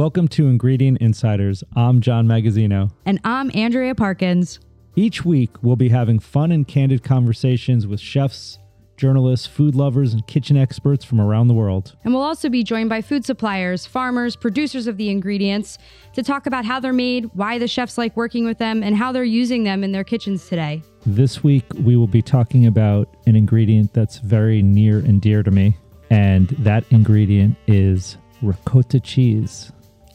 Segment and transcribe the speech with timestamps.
[0.00, 1.62] Welcome to Ingredient Insiders.
[1.76, 2.90] I'm John Magazzino.
[3.04, 4.58] And I'm Andrea Parkins.
[4.96, 8.58] Each week, we'll be having fun and candid conversations with chefs,
[8.96, 11.96] journalists, food lovers, and kitchen experts from around the world.
[12.02, 15.76] And we'll also be joined by food suppliers, farmers, producers of the ingredients
[16.14, 19.12] to talk about how they're made, why the chefs like working with them, and how
[19.12, 20.82] they're using them in their kitchens today.
[21.04, 25.50] This week, we will be talking about an ingredient that's very near and dear to
[25.50, 25.76] me,
[26.08, 29.70] and that ingredient is ricotta cheese.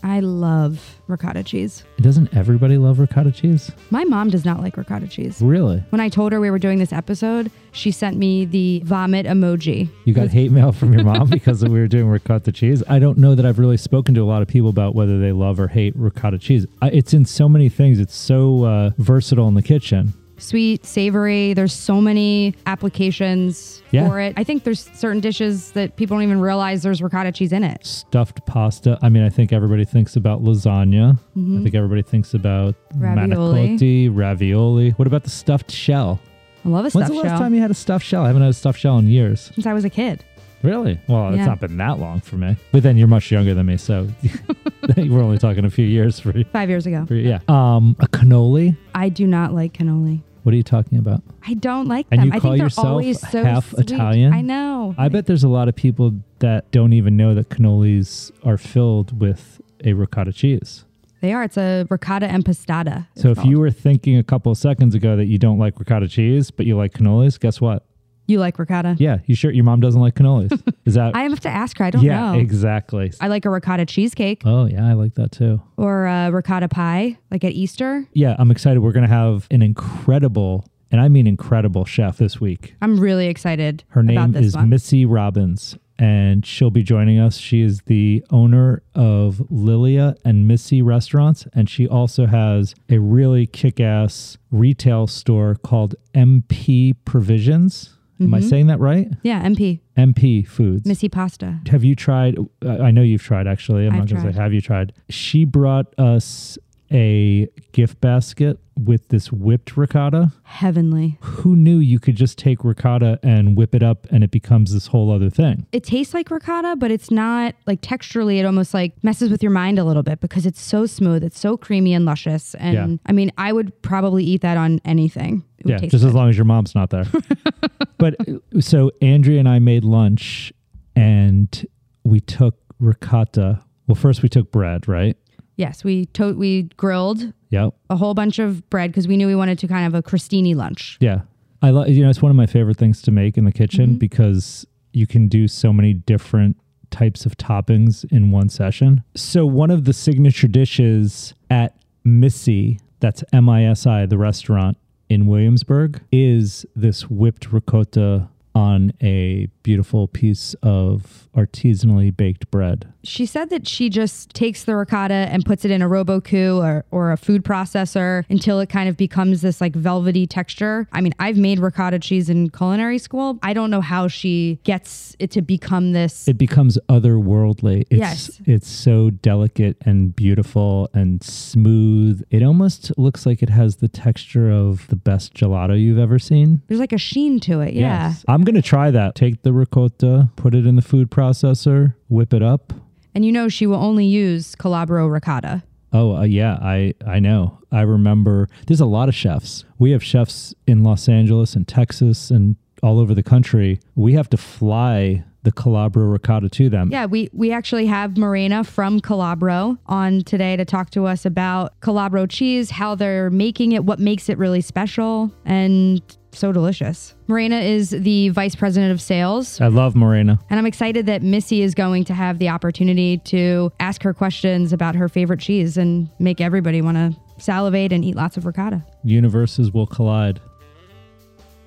[0.05, 1.83] I love ricotta cheese.
[1.99, 3.71] Doesn't everybody love ricotta cheese?
[3.89, 5.41] My mom does not like ricotta cheese.
[5.41, 5.83] Really?
[5.89, 9.89] When I told her we were doing this episode, she sent me the vomit emoji.
[10.05, 12.83] You got hate mail from your mom because we were doing ricotta cheese.
[12.87, 15.31] I don't know that I've really spoken to a lot of people about whether they
[15.31, 16.67] love or hate ricotta cheese.
[16.83, 17.99] I- It's in so many things.
[17.99, 20.13] It's so uh, versatile in the kitchen.
[20.37, 21.53] Sweet, savory.
[21.53, 24.07] There's so many applications Yeah.
[24.07, 24.33] for it.
[24.37, 27.85] I think there's certain dishes that people don't even realize there's ricotta cheese in it.
[27.85, 28.97] Stuffed pasta.
[29.01, 31.17] I mean, I think everybody thinks about lasagna.
[31.37, 31.59] Mm-hmm.
[31.59, 33.77] I think everybody thinks about Ravioli.
[33.77, 34.89] manicotti, ravioli.
[34.91, 36.19] What about the stuffed shell?
[36.65, 37.09] I love a stuffed shell.
[37.15, 38.23] When's the last shell time you had a stuffed shell?
[38.23, 39.51] I haven't had a stuffed shell in years.
[39.53, 40.23] since I was a kid.
[40.63, 40.99] Really?
[41.07, 42.55] Well, it's not been that long for me.
[42.71, 44.07] But then you're much younger than me, so
[44.97, 47.05] we're only talking a few years for, Five years ago.
[47.05, 47.39] for yeah.
[47.47, 48.75] Um, a cannoli.
[48.93, 50.21] I do not like cannoli.
[50.43, 51.23] What are you talking about?
[51.47, 52.27] I don't like And them.
[52.27, 53.89] you I call think they're yourself always so half sweet.
[53.91, 54.31] Italian?
[54.33, 54.93] I know.
[54.97, 59.19] I bet there's a lot of people that don't even know that cannolis are filled
[59.19, 60.85] with a ricotta cheese.
[61.21, 61.43] they are.
[61.43, 63.07] It's a ricotta impastata.
[63.15, 66.07] So if you were thinking a couple of seconds ago that you don't like ricotta
[66.07, 67.83] cheese, but you like cannolis, guess what?
[68.27, 70.51] You like ricotta, Yeah, you sure your mom doesn't like cannolis?
[70.85, 71.85] Is that I have to ask her.
[71.85, 72.39] I don't Yeah, know.
[72.39, 73.11] exactly.
[73.21, 75.61] I like a ricotta cheesecake Oh, yeah, I like that too.
[75.77, 78.07] or a ricotta pie, like at Easter.
[78.13, 78.79] Yeah, I'm excited.
[78.79, 82.75] We're going to have an incredible, and I mean incredible chef this week.
[82.81, 83.83] I'm really excited.
[83.89, 84.69] Her name is one.
[84.69, 87.37] Missy Robbins, and she'll be joining us.
[87.37, 93.45] She is the owner of Lilia and Misi Restaurants, and she also has a really
[93.47, 97.94] kick ass retail store called MP Provisions.
[98.19, 98.35] Am Mm-hmm.
[98.35, 99.09] I saying that right?
[99.23, 100.85] Yeah, MP MP Foods.
[100.87, 101.59] Missy Pasta.
[101.69, 102.37] have you tried?
[102.65, 103.85] uh, I know you've tried actually.
[103.87, 104.41] I'm I've not going to say tried.
[104.43, 104.93] have you tried.
[105.09, 106.57] She brought us
[106.91, 111.17] a gift basket with this whipped ricotta Heavenly.
[111.21, 114.87] who knew you could just take ricotta and whip it up and it becomes this
[114.87, 115.65] whole other thing?
[115.71, 118.37] It tastes like ricotta, but it's not like texturally.
[118.39, 121.23] It almost like messes with your mind a little bit because it's so smooth.
[121.23, 122.53] It's so creamy and luscious.
[122.55, 122.97] And Yeah.
[123.05, 125.43] I mean, I would probably eat that on anything.
[125.63, 127.05] Yeah, just as long as your mom's not there.
[127.97, 130.53] but uh, so Andrea and I made lunch
[130.95, 131.65] and
[132.03, 133.61] we took ricotta.
[133.87, 135.17] Well, first we took bread, right?
[135.55, 137.73] Yes, we to- we grilled Yep.
[137.89, 140.55] a whole bunch of bread because we knew we wanted to kind of a crostini
[140.55, 140.97] lunch.
[140.99, 141.21] Yeah.
[141.61, 143.91] I love you know, it's one of my favorite things to make in the kitchen
[143.91, 143.97] mm-hmm.
[143.97, 146.57] because you can do so many different
[146.91, 149.03] types of toppings in one session.
[149.15, 154.77] So one of the signature dishes at Misi, that's M I S I, the restaurant
[155.09, 162.93] in Williamsburg, is this whipped ricotta on a beautiful piece of artisanally baked bread.
[163.05, 166.85] She said that she just takes the ricotta and puts it in a Robot-Coupe or,
[166.91, 170.87] or a food processor until it kind of becomes this like velvety texture.
[170.91, 173.39] I mean, I've made ricotta cheese in culinary school.
[173.43, 176.27] I don't know how she gets it to become this.
[176.27, 177.81] It becomes otherworldly.
[177.89, 178.41] It's Yes.
[178.45, 182.21] it's so delicate and beautiful and smooth.
[182.29, 186.61] It almost looks like it has the texture of the best gelato you've ever seen.
[186.67, 187.73] there's like a sheen to it.
[187.73, 188.09] Yeah.
[188.09, 188.25] Yes.
[188.27, 189.15] I'm gonna try that.
[189.15, 192.73] Take the ricotta, put it in the food processor, whip it up.
[193.15, 195.63] And you know, she will only use Calabro ricotta.
[195.93, 197.59] Oh uh, yeah, I I know.
[197.71, 198.49] I remember.
[198.67, 199.63] There's a lot of chefs.
[199.79, 203.79] We have chefs in Los Angeles and Texas and all over the country.
[203.95, 206.89] We have to fly the Calabro ricotta to them.
[206.91, 211.79] Yeah, we we actually have Morena from Calabro on today to talk to us about
[211.79, 216.01] Calabro cheese, how they're making it, what makes it really special, and
[216.37, 217.15] so delicious.
[217.27, 219.59] Morena is the vice president of sales.
[219.59, 220.39] I love Morena.
[220.49, 224.73] And I'm excited that Missy is going to have the opportunity to ask her questions
[224.73, 228.83] about her favorite cheese and make everybody want to salivate and eat lots of ricotta.
[229.03, 230.39] Universes will collide.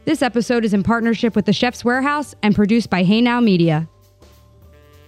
[0.04, 3.88] This episode is in partnership with the Chef's Warehouse and produced by HayNow Media.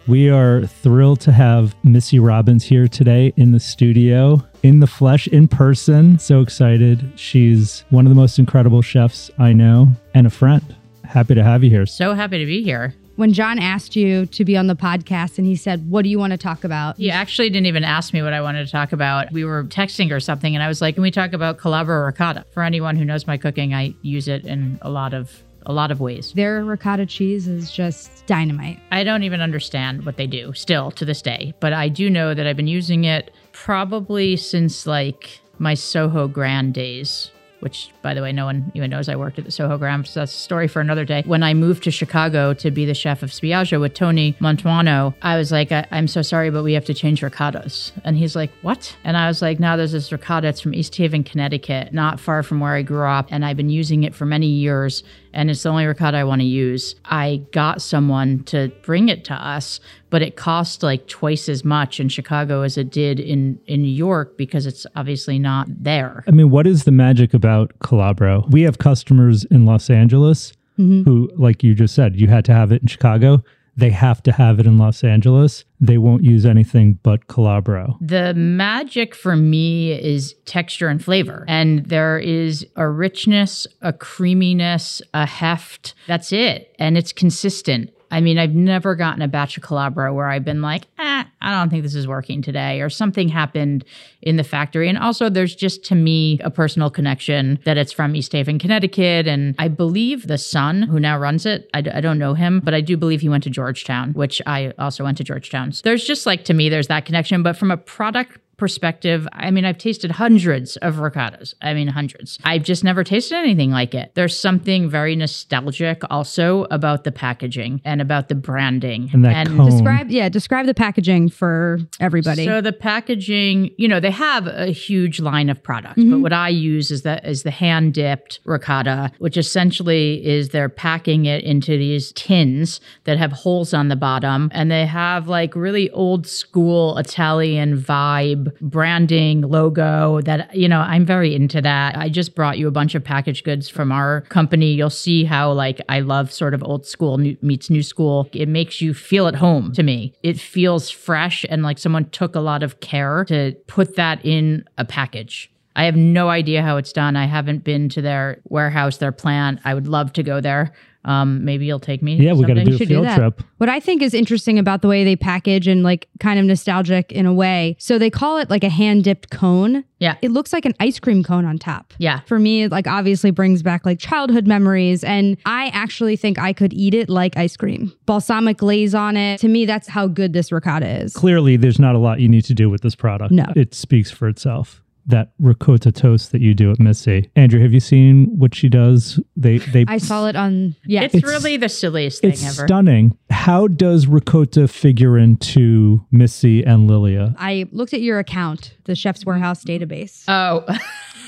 [0.07, 5.29] We are thrilled to have Missy Robbins here today in the studio, in the flesh,
[5.29, 6.19] in person.
[6.19, 7.13] So excited.
[7.17, 10.75] She's one of the most incredible chefs I know and a friend.
[11.05, 11.87] Happy to have you here.
[11.87, 12.95] So happy to be here.
[13.17, 16.19] When John asked you to be on the podcast and he said, What do you
[16.19, 16.97] want to talk about?
[16.97, 19.31] He actually didn't even ask me what I wanted to talk about.
[19.31, 22.47] We were texting or something, and I was like, Can we talk about Calabro ricotta?
[22.53, 25.91] For anyone who knows my cooking, I use it in a lot of a lot
[25.91, 26.33] of ways.
[26.33, 28.79] Their ricotta cheese is just dynamite.
[28.91, 32.35] I don't even understand what they do still to this day, but I do know
[32.35, 37.31] that I've been using it probably since like my Soho Grand days
[37.61, 40.07] which by the way, no one even knows I worked at the Soho Grand.
[40.07, 41.23] So that's a story for another day.
[41.27, 45.37] When I moved to Chicago to be the chef of Spiaggia with Tony Mantuano, I
[45.37, 47.93] was like, I- am so sorry, but we have to change ricottas.
[48.05, 48.97] And he's like, what?
[49.05, 50.49] And I was like, no, there's this ricotta.
[50.49, 53.29] It's from East Haven, Connecticut, not far from where I grew up.
[53.31, 56.41] And I've been using it for many years and it's the only ricotta I want
[56.41, 56.95] to use.
[57.05, 59.81] I got someone to bring it to us,
[60.11, 63.89] but it cost like twice as much in Chicago as it did in in New
[63.89, 66.25] York because it's obviously not there.
[66.27, 68.51] I mean, what is the magic about Calabro?
[68.51, 71.03] We have customers in Los Angeles mm-hmm.
[71.03, 73.43] who, like you just said, you had to have it in Chicago
[73.81, 75.65] they have to have it in Los Angeles.
[75.81, 77.97] They won't use anything but Calabro.
[78.01, 81.45] The magic for me is texture and flavor.
[81.49, 85.95] And there is a richness, a creaminess, a heft.
[86.07, 86.75] That's it.
[86.79, 87.91] And it's consistent.
[88.11, 91.51] I mean, I've never gotten a batch of Calabro where I've been like, eh, I
[91.59, 93.85] don't think this is working today, or something happened
[94.23, 94.89] in the factory.
[94.89, 99.27] And also, there's just to me a personal connection that it's from East Haven, Connecticut.
[99.27, 102.75] And I believe the son who now runs it, I, I don't know him, but
[102.75, 105.73] I do believe he went to Georgetown, which I also went to Georgetown.
[105.73, 107.43] So there's just like to me, there's that connection.
[107.43, 111.55] But from a product perspective, I mean, I've tasted hundreds of ricottas.
[111.63, 112.39] I mean, hundreds.
[112.45, 114.13] I've just never tasted anything like it.
[114.15, 119.11] There's something very nostalgic also about the packaging and about the branding.
[119.13, 119.71] And that and cone.
[119.71, 122.45] describe, yeah, describe the packaging for everybody.
[122.45, 126.11] So the packaging, you know, they have a huge line of products, mm-hmm.
[126.11, 130.69] but what I use is that is the hand dipped ricotta, which essentially is they're
[130.69, 135.57] packing it into these tins that have holes on the bottom, and they have like
[135.57, 141.97] really old school Italian vibe branding, logo that, you know, I'm very into that.
[141.97, 144.73] I just brought you a bunch of packaged goods from our company.
[144.73, 148.29] You'll see how, like, I love sort of old school new, meets new school.
[148.33, 150.15] It makes you feel at home to me.
[150.23, 154.65] It feels fresh and like someone took a lot of care to put that in
[154.79, 155.51] a package.
[155.77, 157.17] I have no idea how it's done.
[157.17, 159.61] I haven't been to their warehouse, their plant.
[159.65, 160.73] I would love to go there.
[161.05, 162.17] Um, maybe you'll take me.
[162.17, 163.43] Yeah, we got to do a field do trip.
[163.57, 167.11] What I think is interesting about the way they package and like kind of nostalgic
[167.13, 167.77] in a way.
[167.79, 169.85] So they call it like a hand dipped cone.
[169.99, 170.17] Yeah.
[170.23, 171.95] It looks like an ice cream cone on top.
[171.99, 172.21] Yeah.
[172.21, 175.05] For me, it like obviously brings back like childhood memories.
[175.05, 177.93] And I actually think I could eat it like ice cream.
[178.07, 179.41] Balsamic glaze on it.
[179.41, 181.15] To me, that's how good this ricotta is.
[181.15, 183.33] Clearly, there's not a lot you need to do with this product.
[183.33, 183.47] No.
[183.57, 187.31] It speaks for itself that ricotta toast that you do at Misi.
[187.37, 189.21] Andrea, have you seen what she does?
[189.37, 191.03] They they I saw it on yeah.
[191.03, 192.67] It's, it's really the silliest thing it's ever.
[192.67, 193.17] Stunning.
[193.31, 197.35] How does ricotta figure into Misi and Lilia?
[197.39, 200.25] I looked at your account, the Chef's Warehouse database.
[200.29, 200.65] Oh.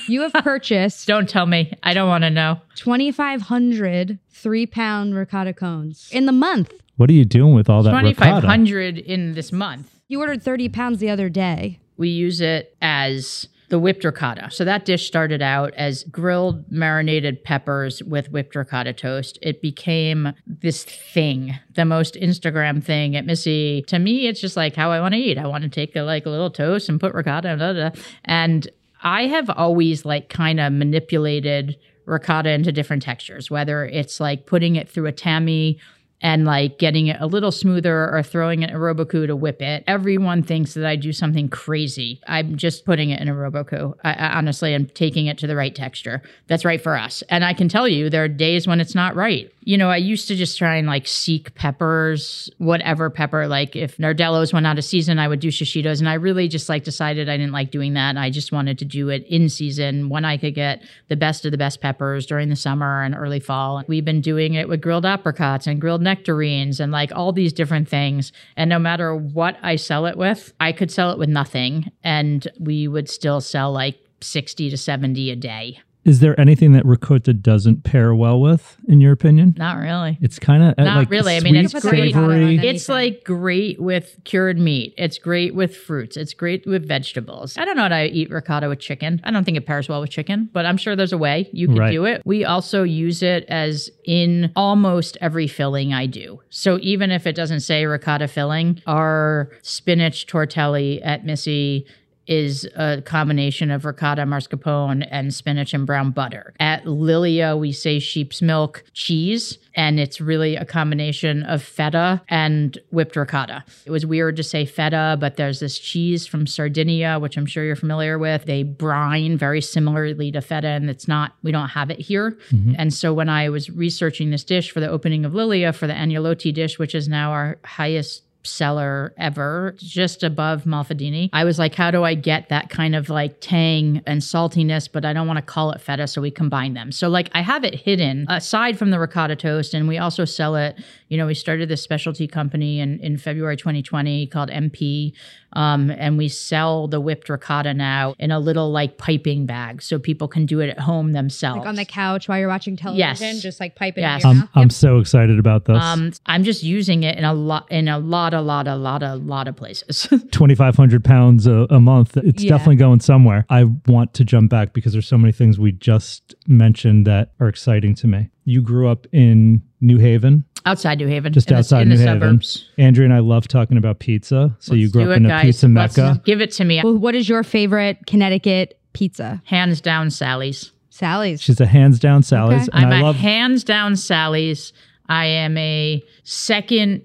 [0.08, 1.72] you have purchased Don't tell me.
[1.82, 2.60] I don't want to know.
[2.76, 6.72] 2500 3 pound ricotta cones in the month.
[6.96, 10.00] What are you doing with all that 2500 in this month.
[10.08, 11.78] You ordered 30 pounds the other day.
[11.96, 14.50] We use it as the whipped ricotta.
[14.50, 19.38] So that dish started out as grilled marinated peppers with whipped ricotta toast.
[19.40, 23.80] It became this thing, the most Instagram thing at Misi.
[23.86, 25.38] To me, it's just like how I want to eat.
[25.38, 27.92] I want to take a, like a little toast and put ricotta blah, blah,
[28.26, 28.68] and
[29.02, 34.76] I have always like kind of manipulated ricotta into different textures, whether it's like putting
[34.76, 35.80] it through a tammy
[36.22, 39.60] and like getting it a little smoother or throwing it in a Robot-Coupe to whip
[39.60, 39.84] it.
[39.86, 42.20] Everyone thinks that I do something crazy.
[42.26, 43.98] I'm just putting it in a Robot-Coupe.
[44.04, 47.22] I, I honestly taking it to the right texture that's right for us.
[47.28, 49.96] And I can tell you there are days when it's not right you know, I
[49.96, 53.46] used to just try and like seek peppers, whatever pepper.
[53.46, 56.00] Like if Nardello's went out of season, I would do shishitos.
[56.00, 58.16] And I really just like decided I didn't like doing that.
[58.16, 61.52] I just wanted to do it in season when I could get the best of
[61.52, 63.84] the best peppers during the summer and early fall.
[63.86, 67.88] We've been doing it with grilled apricots and grilled nectarines and like all these different
[67.88, 68.32] things.
[68.56, 72.46] And no matter what I sell it with, I could sell it with nothing and
[72.58, 75.78] we would still sell like 60 to 70 a day.
[76.04, 79.54] Is there anything that ricotta doesn't pair well with, in your opinion?
[79.56, 80.18] Not really.
[80.20, 81.36] It's kind of uh, not like really.
[81.36, 82.14] I mean, it's great.
[82.14, 84.94] It's like great with cured meat.
[84.98, 86.16] It's great with fruits.
[86.16, 87.56] It's great with vegetables.
[87.56, 89.20] I don't know how to eat ricotta with chicken.
[89.22, 91.68] I don't think it pairs well with chicken, but I'm sure there's a way you
[91.68, 91.92] can right.
[91.92, 92.22] do it.
[92.24, 96.40] We also use it as in almost every filling I do.
[96.50, 101.86] So even if it doesn't say ricotta filling, our spinach tortelli at Misi
[102.32, 106.54] is a combination of ricotta, mascarpone, and spinach and brown butter.
[106.58, 112.78] At Lilia, we say sheep's milk cheese, and it's really a combination of feta and
[112.90, 113.64] whipped ricotta.
[113.84, 117.64] It was weird to say feta, but there's this cheese from Sardinia, which I'm sure
[117.64, 118.46] you're familiar with.
[118.46, 122.38] They brine very similarly to feta, and it's not, we don't have it here.
[122.50, 122.74] Mm-hmm.
[122.78, 125.92] And so when I was researching this dish for the opening of Lilia for the
[125.92, 131.30] agnolotti dish, which is now our highest seller ever, just above Malfadini.
[131.32, 135.04] I was like, how do I get that kind of like tang and saltiness, but
[135.04, 136.92] I don't want to call it feta, so we combine them.
[136.92, 140.56] So like I have it hidden aside from the ricotta toast, and we also sell
[140.56, 140.76] it.
[141.08, 145.12] You know, we started this specialty company in, in February 2020 called MP.
[145.54, 149.98] Um, and we sell the whipped ricotta now in a little like piping bag so
[149.98, 151.58] people can do it at home themselves.
[151.58, 153.42] Like on the couch while you're watching television, Yes.
[153.42, 154.24] just like pipe it Yes.
[154.24, 154.48] in your I'm, mouth.
[154.54, 155.76] I'm so excited about this.
[155.76, 159.02] um, I'm just using it in a lot, in a lot, a lot, a lot,
[159.02, 160.06] a lot of places.
[160.32, 162.16] 2,500 pounds a, a month.
[162.16, 162.50] It's Yeah.
[162.50, 163.44] definitely going somewhere.
[163.50, 167.48] I want to jump back because there's so many things we just mentioned that are
[167.48, 168.30] exciting to me.
[168.44, 171.96] You grew up in New Haven, outside New Haven, just in the- outside in New
[171.96, 172.20] the Haven.
[172.20, 172.68] suburbs.
[172.78, 174.56] Andrea and I love talking about pizza.
[174.60, 175.44] So you Let's grew up it, in a guys.
[175.44, 176.22] pizza Let's mecca.
[176.24, 176.80] give it to me.
[176.82, 179.42] Well, what is your favorite Connecticut pizza?
[179.46, 180.72] Hands down, Sally's.
[180.90, 181.40] Sally's.
[181.40, 182.78] She's a hands down Sally's, Okay.
[182.78, 183.16] and I'm I a love.
[183.16, 184.72] hands down Sally's.
[185.08, 187.02] I am a second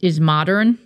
[0.00, 0.78] is modern.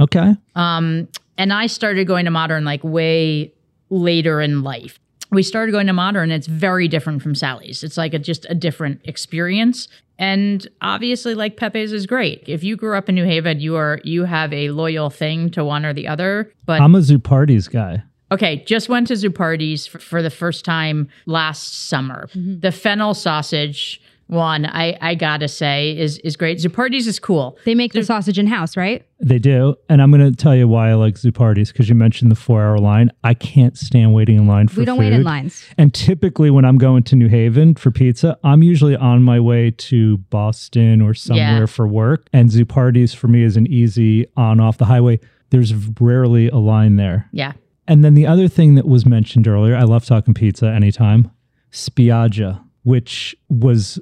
[0.00, 3.52] okay, Um, and I started going to modern like way
[3.90, 4.98] later in life.
[5.30, 6.30] We started going to modern.
[6.30, 7.84] It's very different from Sally's.
[7.84, 9.88] It's like a, just a different experience.
[10.18, 12.42] And obviously, like Pepe's is great.
[12.46, 15.64] If you grew up in New Haven, you are you have a loyal thing to
[15.64, 16.52] one or the other.
[16.66, 18.02] But I'm a Zuppardi's guy.
[18.32, 22.28] Okay, just went to Zuppardi's for, for the first time last summer.
[22.34, 26.58] The fennel sausage one, I, I gotta say, is is great.
[26.58, 27.58] Zuppardi's is cool.
[27.64, 29.04] They make the sausage in house, right?
[29.20, 32.30] They do, and I'm going to tell you why I like Zuppardi's because you mentioned
[32.30, 33.10] the four-hour line.
[33.24, 35.04] I can't stand waiting in line for We don't food.
[35.06, 35.64] wait in lines.
[35.76, 39.72] And typically, when I'm going to New Haven for pizza, I'm usually on my way
[39.72, 41.66] to Boston or somewhere Yeah.
[41.66, 42.28] for work.
[42.32, 45.18] And Zuppardi's for me is an easy on off the highway.
[45.50, 47.28] There's rarely a line there.
[47.32, 47.54] Yeah.
[47.88, 51.30] And then the other thing that was mentioned earlier, I love talking pizza anytime,
[51.72, 53.98] Spiaggia, which was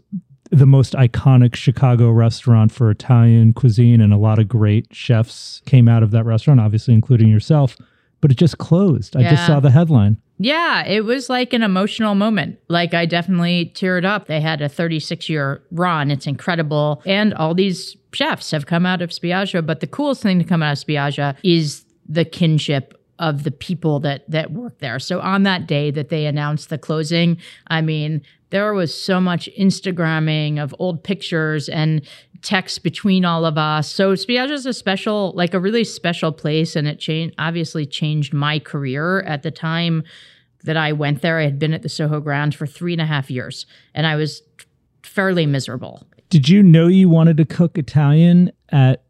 [0.50, 4.00] the most iconic Chicago restaurant for Italian cuisine.
[4.00, 7.76] And a lot of great chefs came out of that restaurant, obviously, including yourself.
[8.20, 9.16] But it just closed.
[9.16, 10.16] I just saw the headline.
[10.38, 12.58] Yeah, it was like an emotional moment.
[12.68, 14.26] Like I definitely teared up.
[14.26, 16.10] They had a 36 year run.
[16.10, 17.02] It's incredible.
[17.06, 19.64] And all these chefs have come out of Spiaggia.
[19.64, 24.00] But the coolest thing to come out of Spiaggia is the kinship of the people
[24.00, 24.98] that that work there.
[24.98, 29.48] So on that day that they announced the closing, I mean, there was so much
[29.58, 32.02] Instagramming of old pictures and
[32.42, 33.90] text between all of us.
[33.90, 38.32] So Spiaggia is a special, like a really special place, and it changed obviously changed
[38.32, 40.04] my career at the time
[40.64, 41.38] that I went there.
[41.38, 44.16] I had been at the Soho Grand for three and a half years, and I
[44.16, 44.42] was
[45.02, 46.06] fairly miserable.
[46.28, 49.02] Did you know you wanted to cook Italian at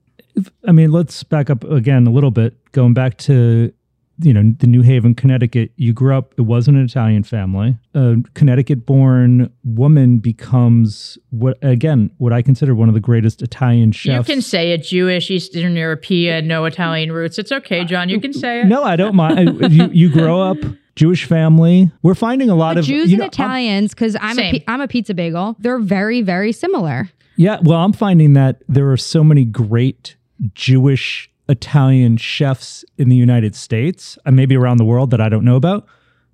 [0.67, 3.73] I mean, let's back up again a little bit, going back to
[4.21, 5.73] you know, the New Haven, Connecticut.
[5.77, 7.77] You grew up, it wasn't an Italian family.
[7.95, 13.93] A Connecticut born woman becomes what again, what I consider one of the greatest Italian
[13.93, 14.29] chefs.
[14.29, 17.39] You can say it Jewish, Eastern European, no Italian roots.
[17.39, 18.09] It's okay, John.
[18.09, 18.67] You can say it.
[18.67, 19.63] No, I don't mind.
[19.65, 20.59] I- you, you grow up
[20.95, 21.91] Jewish family.
[22.03, 24.35] We're finding a lot But of Jews you and know, I'm- Italians, because I'm a,
[24.35, 24.53] Same.
[24.55, 27.11] pi- I'm a pizza bagel, they're very, very similar.
[27.37, 30.17] Yeah, well, I'm finding that there are so many great
[30.55, 35.45] Jewish Italian chefs in the United States and maybe around the world that I don't
[35.45, 35.87] know about.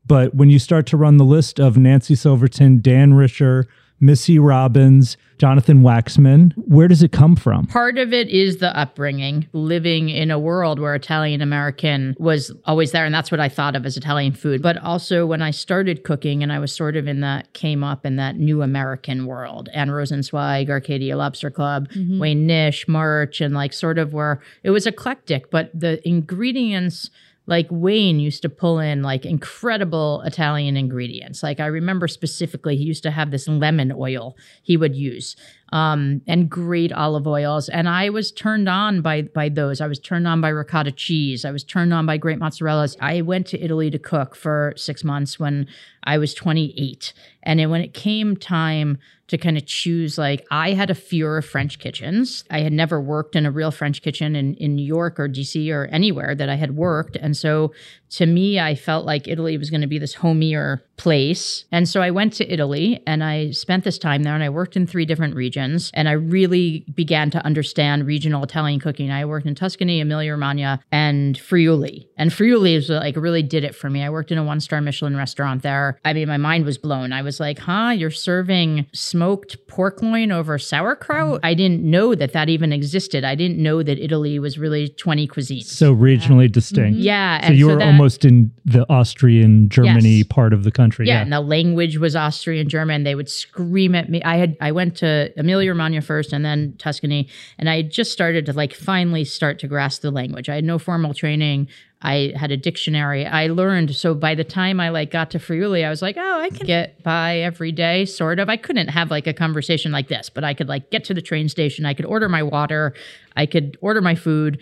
[0.07, 3.69] But when you start to run the list of Nancy Silverton, Dan Richer,
[4.02, 7.66] Missy Robbins, Jonathan Waxman, where does it come from?
[7.68, 12.90] Part of it is the upbringing, living in a world where Italian American was always
[12.90, 13.04] there.
[13.04, 14.61] And that's what I thought of as Italian food.
[14.61, 18.04] But also, when I started cooking and I was sort of in that, came up
[18.04, 22.18] in that new American world, Anne Rosenzweig, Arcadia Lobster Club, mm-hmm.
[22.18, 27.09] Wayne Nish, March, and like sort of where it was eclectic, but the ingredients
[27.46, 31.42] like Wayne used to pull in like incredible Italian ingredients.
[31.42, 35.37] Like I remember specifically, he used to have this lemon oil he would use,
[35.73, 37.69] um, and great olive oils.
[37.71, 39.81] And I was turned on by by those.
[39.81, 41.45] I was turned on by ricotta cheese.
[41.45, 42.97] I was turned on by great mozzarellas.
[43.00, 45.67] I went to Italy to cook for six months when
[46.05, 47.12] I was 28,
[47.43, 48.99] and then when it came time
[49.33, 52.45] to kind of choose like I had a fear of French kitchens.
[52.50, 55.73] I had never worked in a real French kitchen in, in New York or DC
[55.73, 57.17] or anywhere that I had worked.
[57.17, 57.73] And so
[58.12, 61.64] to me, I felt like Italy was going to be this homier place.
[61.73, 64.76] And so I went to Italy and I spent this time there and I worked
[64.76, 65.90] in three different regions.
[65.95, 69.11] And I really began to understand regional Italian cooking.
[69.11, 72.09] I worked in Tuscany, Emilia Romagna, and Friuli.
[72.16, 74.02] And Friuli is like really did it for me.
[74.04, 75.99] I worked in a one star Michelin restaurant there.
[76.04, 77.12] I mean, my mind was blown.
[77.12, 81.40] I was like, huh, you're serving smoked pork loin over sauerkraut?
[81.42, 83.25] I didn't know that that even existed.
[83.25, 85.64] I didn't know that Italy was really 20 cuisines.
[85.64, 86.99] So regionally distinct.
[86.99, 87.45] yeah.
[87.47, 90.26] So you were that- almost in the Austrian Germany Yes.
[90.28, 91.06] part of the country.
[91.06, 91.23] yeah, Yeah.
[91.23, 93.04] and the language was Austrian German.
[93.04, 94.21] They would scream at me.
[94.25, 97.28] I had I went to Emilia Romagna first and then Tuscany,
[97.59, 100.49] and I just started to like finally start to grasp the language.
[100.49, 101.68] I had no formal training.
[102.04, 103.25] I had a dictionary.
[103.25, 103.94] I learned.
[103.94, 106.66] So by the time I like got to Friuli, I was like, oh, I can
[106.66, 108.49] get by every day, sort of.
[108.49, 111.23] I couldn't have like a conversation like this, but I could like get to the
[111.23, 111.87] train station.
[111.87, 112.94] I could order my water.
[113.37, 114.59] I could order my food.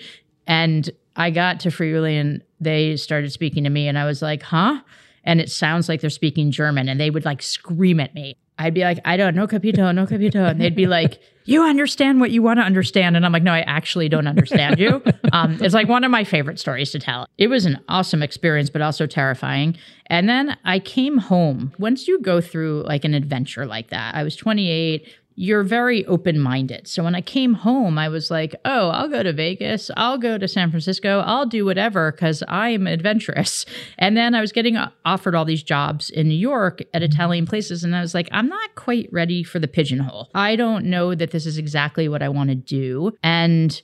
[0.46, 4.42] And I got to Friuli and they started speaking to me, and I was like,
[4.42, 4.80] huh?
[5.24, 8.36] And it sounds like they're speaking German, and they would like scream at me.
[8.60, 10.44] I'd be like, I don't know, capito, no capito.
[10.44, 13.16] And they'd be like, you understand what you want to understand.
[13.16, 15.02] And I'm like, no, I actually don't understand you.
[15.32, 17.28] Um, it's like one of my favorite stories to tell.
[17.38, 19.76] It was an awesome experience, but also terrifying.
[20.06, 21.72] And then I came home.
[21.78, 25.06] Once you go through like an adventure like that, I was 28
[25.40, 26.86] you're very open minded.
[26.86, 29.90] So when I came home, I was like, oh, I'll go to Vegas.
[29.96, 31.20] I'll go to San Francisco.
[31.20, 33.64] I'll do whatever because I'm adventurous.
[33.98, 37.46] And then I was getting uh, offered all these jobs in New York at Italian
[37.46, 37.84] places.
[37.84, 40.30] And I was like, I'm not quite ready for the pigeonhole.
[40.34, 43.12] I don't know that this is exactly what I want to do.
[43.22, 43.80] And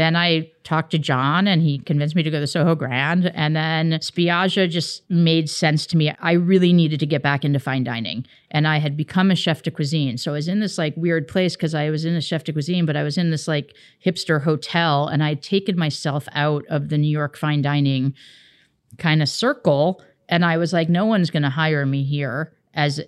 [0.00, 3.26] then I talked to John and he convinced me to go to Soho Grand.
[3.34, 6.12] And then Spiaggia just made sense to me.
[6.20, 8.26] I really needed to get back into fine dining.
[8.50, 10.16] And I had become a chef de cuisine.
[10.16, 12.52] So I was in this like weird place because I was in a chef de
[12.52, 16.64] cuisine, but I was in this like hipster hotel and I had taken myself out
[16.68, 18.14] of the New York fine dining
[18.98, 20.02] kind of circle.
[20.28, 23.00] And I was like, no one's going to hire me here as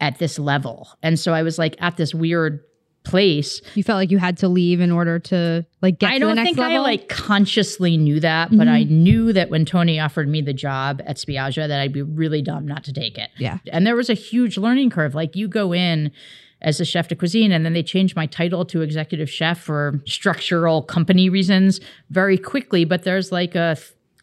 [0.00, 0.88] at this level.
[1.02, 2.62] And so I was like at this weird
[3.06, 6.26] place You felt like you had to leave in order to like get I to
[6.26, 6.78] the don't think level.
[6.78, 9.02] I like consciously knew that, but I mm-hmm.
[9.02, 12.66] knew that when Tony offered me the job at Spiaggia that I'd be really dumb
[12.66, 13.30] not to take it.
[13.38, 13.58] Yeah.
[13.72, 15.14] And there was a huge learning curve.
[15.14, 16.10] Like you go in
[16.62, 20.00] as a chef de cuisine and then they changed my title to executive chef for
[20.06, 23.76] structural company reasons very quickly, but there's like a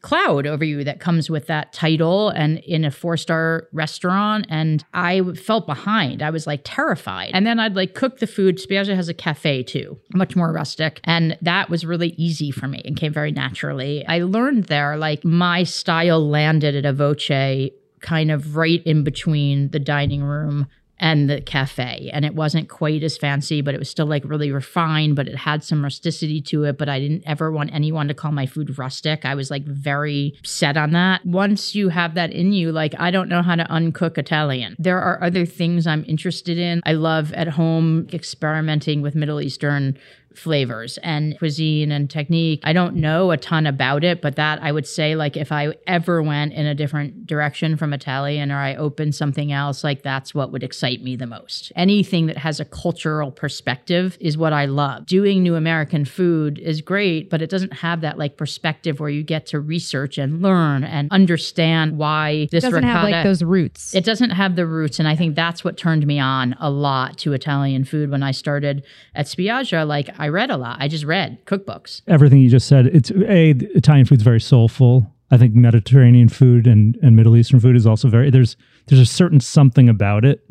[0.03, 4.45] cloud over you that comes with that title and in a four star restaurant.
[4.49, 6.21] And i felt behind.
[6.21, 7.31] I was like terrified.
[7.33, 8.57] And then i'd like cook the food.
[8.57, 10.99] Spiaggia has a cafe too much more rustic.
[11.05, 14.05] And that was really easy for me and came very naturally.
[14.05, 19.69] I learned there like my style landed at a voce kind of right in between
[19.69, 20.67] the dining room
[21.03, 22.09] and the cafe.
[22.13, 25.35] And it wasn't quite as fancy, but it was still like really refined, but it
[25.35, 26.77] had some rusticity to it.
[26.77, 29.25] But I didn't ever want anyone to call my food rustic.
[29.25, 31.25] I was like very set on that.
[31.25, 34.77] Once you have that in you, like I don't know how to uncook Italian.
[34.79, 36.81] There are other things I'm interested in.
[36.85, 39.97] I love at home experimenting with Middle Eastern
[40.37, 42.61] flavors and cuisine and technique.
[42.63, 45.73] I don't know a ton about it, but that I would say like if I
[45.87, 50.33] ever went in a different direction from Italian or I opened something else, like that's
[50.33, 51.71] what would excite me the most.
[51.75, 55.05] Anything that has a cultural perspective is what I love.
[55.05, 59.23] Doing new American food is great, but it doesn't have that like perspective where you
[59.23, 63.93] get to research and learn and understand why this doesn't have like those roots.
[63.93, 67.17] it doesn't have the roots, and I think that's what turned me on a lot
[67.19, 68.83] to Italian food when I started
[69.15, 69.87] at Spiaggia.
[69.87, 70.77] Like I read a lot.
[70.79, 72.01] I just read cookbooks.
[72.07, 73.49] Everything you just said, it's a
[73.81, 75.05] Italian food's very soulful.
[75.31, 78.55] I think Mediterranean food and, and Middle Eastern food is also very there's
[78.87, 80.43] there's a certain something about it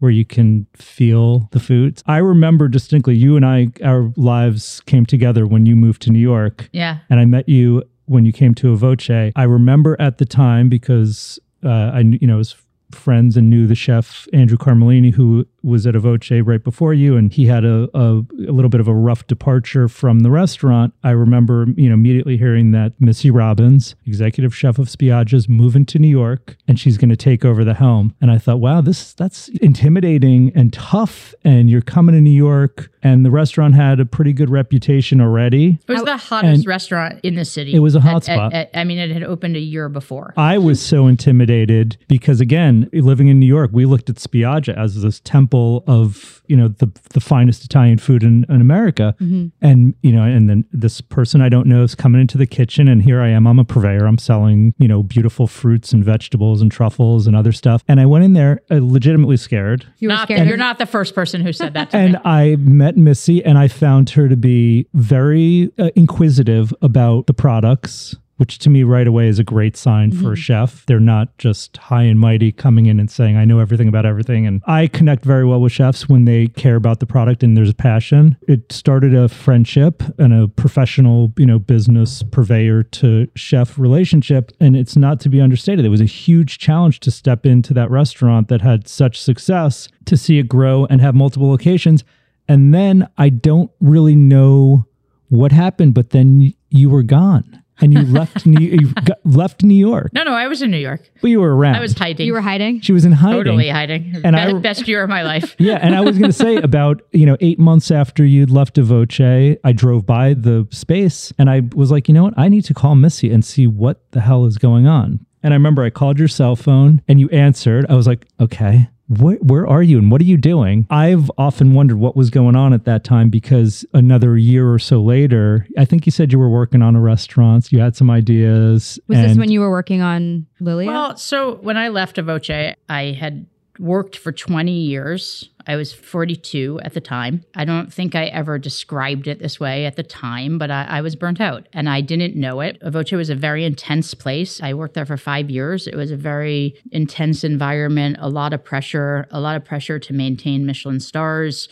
[0.00, 2.02] where you can feel the foods.
[2.06, 6.18] I remember distinctly you and I our lives came together when you moved to New
[6.34, 6.98] York Yeah.
[7.08, 9.08] and I met you when you came to A Voce.
[9.36, 12.56] I remember at the time because uh, I you know was
[12.90, 17.16] friends and knew the chef Andrew Carmellini who was at A Voce right before you
[17.16, 20.92] and he had a, a, a little bit of a rough departure from the restaurant.
[21.02, 25.98] I remember you know immediately hearing that Missy Robbins, executive chef of Spiaggia's moving to
[25.98, 28.14] New York and she's going to take over the helm.
[28.20, 32.90] And I thought, wow, this that's intimidating and tough and you're coming to New York
[33.02, 35.78] and the restaurant had a pretty good reputation already.
[35.88, 37.74] It was the hottest and- restaurant in the city.
[37.74, 40.34] It was a hot At- at- at- I mean, it had opened a year before.
[40.36, 45.00] I was so intimidated because again, living in New York, we looked at Spiaggia as
[45.00, 45.53] this temple
[45.86, 49.14] of, you know, the the finest Italian food in, in America.
[49.60, 52.88] And, you know, and then this person I don't know is coming into the kitchen
[52.88, 54.06] and here I am, I'm a purveyor.
[54.06, 57.82] I'm selling, you know, beautiful fruits and vegetables and truffles and other stuff.
[57.88, 59.86] And I went in there uh, legitimately scared.
[59.98, 60.40] you were Not scared.
[60.40, 62.18] that, of- you're not the first person who said that to And me.
[62.24, 68.16] I met Missy and I found her to be very uh, inquisitive about the products
[68.36, 70.34] which to me right away is a great sign for a mm-hmm.
[70.34, 70.86] chef.
[70.86, 74.46] They're not just high and mighty coming in and saying, I know everything about everything.
[74.46, 77.70] And I connect very well with chefs when they care about the product and there's
[77.70, 78.36] a passion.
[78.48, 84.52] It started a friendship and a professional, you know, business purveyor to chef relationship.
[84.60, 85.84] And it's not to be understated.
[85.84, 90.16] It was a huge challenge to step into that restaurant that had such success to
[90.16, 92.04] see it grow and have multiple locations.
[92.48, 94.86] And then I don't really know
[95.28, 99.74] what happened, but then you were gone and you left New, you got, left New
[99.74, 101.00] York, No, no, I was in New York.
[101.20, 101.76] but you were around.
[101.76, 102.26] I was hiding.
[102.26, 102.80] You were hiding?
[102.80, 103.38] she was in hiding.
[103.38, 104.12] totally hiding.
[104.24, 105.56] And Be- I- best year of my life.
[105.64, 108.74] Yeah, and I was going to say about you know eight months after you'd left
[108.74, 109.20] Devoce,
[109.64, 112.74] I drove by the space and I was like, you know what, I need to
[112.74, 115.24] call Missy and see what the hell is going on.
[115.42, 117.86] And I remember I called your cell phone and you answered.
[117.90, 118.88] I was like, okay.
[119.08, 120.86] Where, where are you and what are you doing?
[120.88, 125.02] I've often wondered what was going on at that time because another year or so
[125.02, 127.70] later, I think you said you were working on a restaurant.
[127.70, 128.98] You had some ideas.
[129.08, 130.88] Was this when you were working on Lilia?
[130.88, 132.50] Well, so when I left A Voce,
[132.88, 133.46] I had
[133.78, 135.50] worked for 20 years.
[135.66, 137.44] I was 42 at the time.
[137.54, 141.00] I don't think I ever described it this way at the time, but I, I
[141.00, 142.78] was burnt out and I didn't know it.
[142.82, 144.62] A Voce was a very intense place.
[144.62, 145.86] I worked there for five years.
[145.86, 150.12] It was a very intense environment, a lot of pressure, a lot of pressure to
[150.12, 151.68] maintain Michelin stars.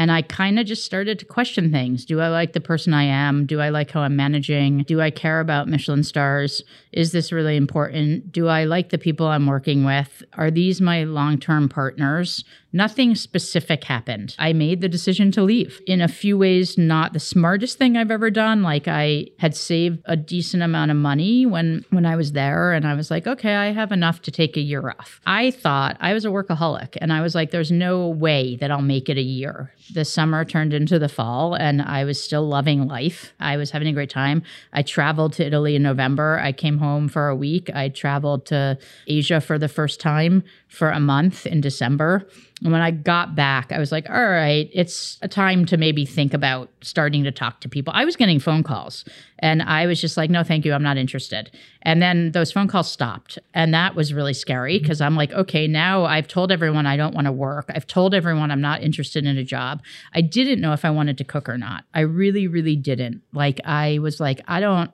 [0.00, 2.06] And I kind of just started to question things.
[2.06, 3.44] Do I like the person I am?
[3.44, 4.84] Do I like how I'm managing?
[4.84, 6.64] Do I care about Michelin stars?
[6.92, 8.32] Is this really important?
[8.32, 10.22] Do I like the people I'm working with?
[10.38, 12.44] Are these my long term partners?
[12.72, 14.36] Nothing specific happened.
[14.38, 15.80] I made the decision to leave.
[15.86, 18.62] In a few ways, not the smartest thing I've ever done.
[18.62, 22.86] Like I had saved a decent amount of money when when I was there, and
[22.86, 25.20] I was like, okay, I have enough to take a year off.
[25.26, 28.82] I thought I was a workaholic, and I was like, there's no way that I'll
[28.82, 29.72] make it a year.
[29.92, 33.32] The summer turned into the fall, and I was still loving life.
[33.40, 34.42] I was having a great time.
[34.72, 36.38] I traveled to Italy in November.
[36.38, 37.68] I came home for a week.
[37.74, 38.78] I traveled to
[39.08, 42.28] Asia for the first time for a month in December.
[42.62, 46.04] And when I got back, I was like, all right, it's a time to maybe
[46.04, 47.92] think about starting to talk to people.
[47.96, 49.04] I was getting phone calls
[49.38, 50.74] and I was just like, no, thank you.
[50.74, 51.50] I'm not interested.
[51.82, 53.38] And then those phone calls stopped.
[53.54, 54.82] And that was really scary mm-hmm.
[54.82, 57.70] because I'm like, okay, now I've told everyone I don't want to work.
[57.74, 59.82] I've told everyone I'm not interested in a job.
[60.12, 61.84] I didn't know if I wanted to cook or not.
[61.94, 63.22] I really, really didn't.
[63.32, 64.90] Like, I was like, I don't.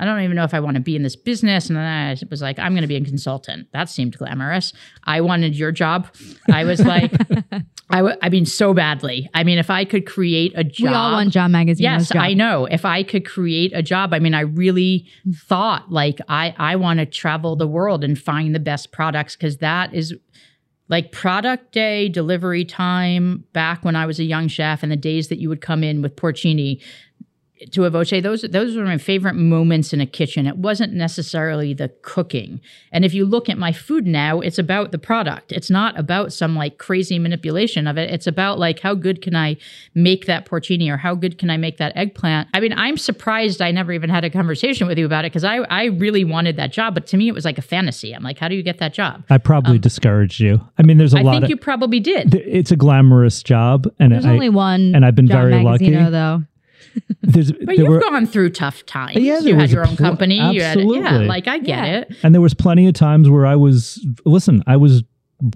[0.00, 1.68] I don't even know if I want to be in this business.
[1.68, 3.68] And then I was like, I'm going to be a consultant.
[3.74, 4.72] That seemed glamorous.
[5.04, 6.08] I wanted your job.
[6.50, 7.12] I was like,
[7.90, 9.28] I, w- I mean, so badly.
[9.34, 10.88] I mean, if I could create a job.
[10.88, 11.80] we all want John Magazino.
[11.80, 12.16] Yes, jobs.
[12.18, 12.64] I know.
[12.64, 17.00] If I could create a job, I mean, I really thought like I I want
[17.00, 20.14] to travel the world and find the best products because that is
[20.88, 23.44] like product day, delivery time.
[23.52, 26.00] Back when I was a young chef, and the days that you would come in
[26.00, 26.80] with porcini
[27.72, 30.46] to a voce, those those were my favorite moments in a kitchen.
[30.46, 32.60] It wasn't necessarily the cooking.
[32.92, 35.52] And if you look at my food now, it's about the product.
[35.52, 38.10] It's not about some like crazy manipulation of it.
[38.10, 39.56] It's about like how good can I
[39.94, 42.48] make that porcini or how good can I make that eggplant.
[42.54, 45.44] I mean, I'm surprised I never even had a conversation with you about it because
[45.44, 48.12] I I really wanted that job, but to me it was like a fantasy.
[48.12, 49.24] I'm like, how do you get that job?
[49.30, 50.60] I probably um, discouraged you.
[50.78, 52.32] I mean, there's a I lot i think of you probably did.
[52.32, 54.94] th- it's a glamorous job, and There's I, only one.
[54.94, 55.90] and I've been John very lucky.
[55.90, 56.42] Magazino, though.
[57.22, 59.16] There's, But there you've were, gone through tough times.
[59.16, 60.36] Yeah, you had your own pl- company.
[60.36, 61.26] You had, yeah, absolutely.
[61.26, 61.98] like I get Yeah.
[61.98, 62.16] it.
[62.22, 64.62] and there was plenty of times where I was listen.
[64.66, 65.02] I was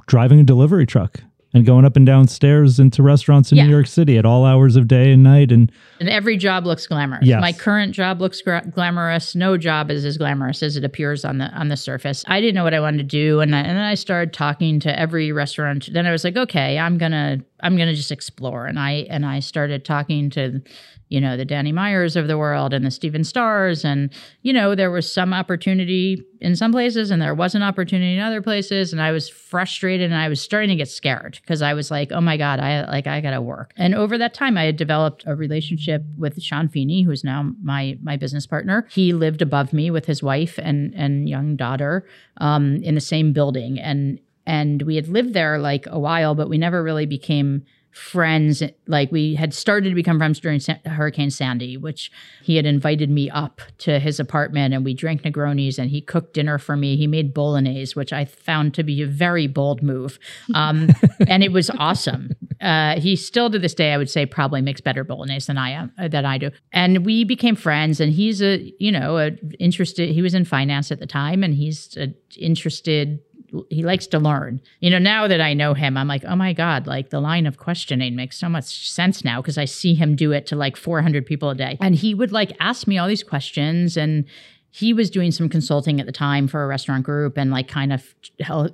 [0.06, 1.20] driving a delivery truck
[1.52, 3.66] and going up and down stairs into restaurants in Yeah.
[3.66, 5.70] New York City at all hours of day and night, and
[6.00, 7.26] And every job looks glamorous.
[7.26, 7.40] Yes.
[7.40, 9.36] My current job looks gra- glamorous.
[9.36, 12.24] No job is as glamorous as it appears on the on the surface.
[12.26, 14.80] I didn't know what I wanted to do, and I, and then I started talking
[14.80, 15.88] to every restaurant.
[15.92, 19.40] Then I was like, okay, I'm gonna I'm gonna just explore, and I and I
[19.40, 20.60] started talking to,
[21.08, 24.74] you know, the Danny Meyers of the world and the Stephen Starrs, and you know,
[24.74, 29.00] there was some opportunity in some places, and there wasn't opportunity in other places, and
[29.00, 32.20] I was frustrated, and I was starting to get scared because I was like, oh
[32.20, 33.72] my god, I like I gotta work.
[33.76, 37.98] And over that time, I had developed a relationship with Sean Feeney, who's now my
[38.02, 38.86] my business partner.
[38.90, 43.32] He lived above me with his wife and and young daughter um, in the same
[43.32, 47.64] building, and and we had lived there like a while, but we never really became
[47.94, 48.62] friends.
[48.88, 52.10] Like we had started to become friends during Sa- Hurricane Sandy, which
[52.42, 56.34] he had invited me up to his apartment and we drank Negronis and he cooked
[56.34, 56.96] dinner for me.
[56.96, 60.18] He made bolognese, which I found to be a very bold move.
[60.54, 60.88] Um,
[61.28, 62.30] and it was awesome.
[62.60, 65.70] Uh, he still to this day, I would say, probably makes better bolognese than I
[65.70, 66.50] am, uh, than I do.
[66.72, 68.00] And we became friends.
[68.00, 70.10] And he's a, you know, a interested.
[70.10, 71.96] He was in finance at the time, and he's
[72.36, 73.20] interested.
[73.70, 74.60] He likes to learn.
[74.80, 77.46] You know, now that I know him, I'm like, oh my god, like the line
[77.46, 80.76] of questioning makes so much sense now because I see him do it to like
[80.76, 84.24] 400 people a day, and he would like ask me all these questions and
[84.74, 87.92] he was doing some consulting at the time for a restaurant group and like kind
[87.92, 88.12] of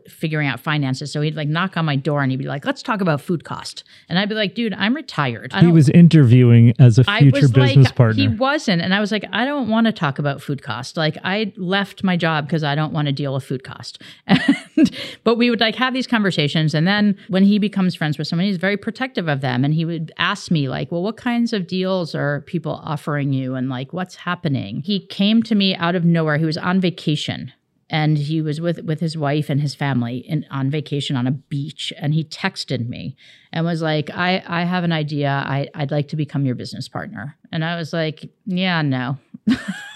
[0.09, 1.13] figuring out finances.
[1.13, 3.45] So he'd like knock on my door and he'd be like, "Let's talk about food
[3.45, 7.85] cost." And I'd be like, "Dude, I'm retired." he was interviewing as a future business
[7.85, 8.23] like, partner.
[8.23, 11.19] He wasn't, and I was like, "I don't want to talk about food cost." Like
[11.23, 14.01] I left my job because I don't want to deal with food cost.
[14.77, 18.27] And, but we would like have these conversations, and then when he becomes friends with
[18.27, 21.53] someone, he's very protective of them, and he would ask me like, "Well, what kinds
[21.53, 25.90] of deals are people offering you, and like what's happening?" He came to me out
[25.95, 26.39] of nowhere.
[26.39, 27.53] He was on vacation
[27.91, 31.33] and he was with with his wife and his family in, on vacation on a
[31.33, 33.17] beach and he texted me
[33.53, 36.89] and was like i i have an idea I, i'd like to become your business
[36.89, 39.19] partner and i was like yeah no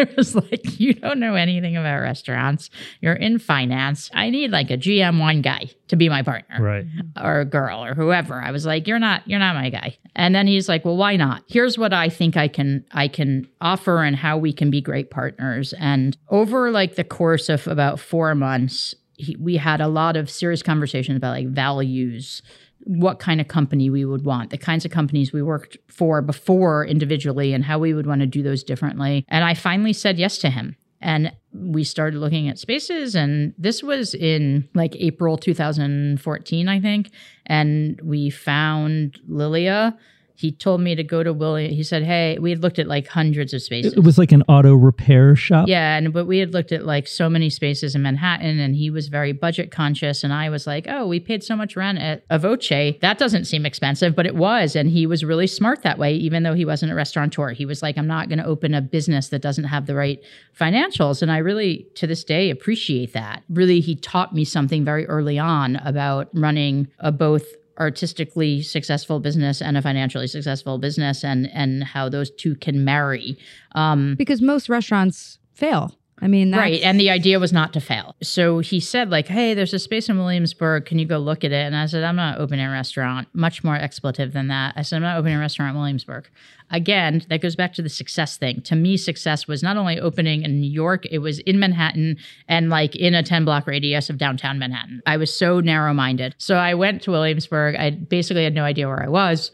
[0.00, 2.70] I was like, you don't know anything about restaurants.
[3.00, 4.10] You're in finance.
[4.14, 6.62] I need like a GM one guy to be my partner.
[6.62, 6.86] Right.
[7.20, 8.40] Or a girl or whoever.
[8.40, 9.98] I was like, you're not you're not my guy.
[10.16, 11.44] And then he's like, well, why not?
[11.48, 15.10] Here's what I think I can I can offer and how we can be great
[15.10, 15.74] partners.
[15.78, 20.30] And over like the course of about 4 months, he, we had a lot of
[20.30, 22.42] serious conversations about like values
[22.84, 26.84] what kind of company we would want, the kinds of companies we worked for before
[26.86, 29.24] individually, and how we would want to do those differently.
[29.28, 30.76] And I finally said yes to him.
[31.02, 37.10] And we started looking at spaces, and this was in like April 2014, I think.
[37.46, 39.96] And we found Lilia
[40.40, 41.70] he told me to go to William.
[41.70, 43.92] He said, "Hey, we had looked at like hundreds of spaces.
[43.92, 45.68] It was like an auto repair shop.
[45.68, 48.88] Yeah, and but we had looked at like so many spaces in Manhattan, and he
[48.88, 52.24] was very budget conscious, and I was like, "Oh, we paid so much rent at
[52.30, 52.96] A Voce.
[53.02, 56.42] That doesn't seem expensive, but it was." And he was really smart that way, even
[56.42, 57.50] though he wasn't a restaurateur.
[57.50, 60.20] He was like, "I'm not going to open a business that doesn't have the right
[60.58, 63.42] financials," and I really, to this day, appreciate that.
[63.50, 67.44] Really, he taught me something very early on about running a both
[67.80, 73.38] artistically successful business and a financially successful business and and how those two can marry.
[73.74, 76.80] Um, because most restaurants fail I mean, right.
[76.82, 78.14] And the idea was not to fail.
[78.22, 80.84] So he said, like, hey, there's a space in Williamsburg.
[80.84, 81.66] Can you go look at it?
[81.66, 83.28] And I said, I'm not opening a restaurant.
[83.32, 84.74] Much more expletive than that.
[84.76, 86.28] I said, I'm not opening a restaurant in Williamsburg.
[86.70, 88.60] Again, that goes back to the success thing.
[88.62, 92.70] To me, success was not only opening in New York, it was in Manhattan and
[92.70, 95.02] like in a 10 block radius of downtown Manhattan.
[95.06, 96.34] I was so narrow minded.
[96.38, 97.74] So I went to Williamsburg.
[97.76, 99.50] I basically had no idea where I was.